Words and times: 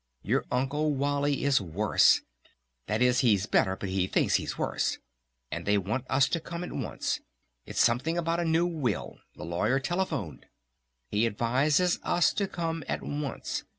Your 0.23 0.45
Uncle 0.51 0.95
Wally 0.95 1.43
is 1.43 1.61
worse! 1.61 2.21
That 2.87 3.03
is 3.03 3.19
he's 3.19 3.45
better 3.45 3.75
but 3.75 3.89
he 3.89 4.07
thinks 4.07 4.33
he's 4.33 4.57
worse! 4.57 4.97
And 5.51 5.63
they 5.63 5.77
want 5.77 6.05
us 6.09 6.27
to 6.29 6.39
come 6.39 6.63
at 6.63 6.73
once! 6.73 7.19
It's 7.67 7.79
something 7.79 8.17
about 8.17 8.39
a 8.39 8.43
new 8.43 8.65
will! 8.65 9.19
The 9.35 9.45
Lawyer 9.45 9.79
telephoned! 9.79 10.47
He 11.11 11.27
advises 11.27 11.99
us 12.01 12.33
to 12.33 12.47
come 12.47 12.83
at 12.89 13.03
once! 13.03 13.63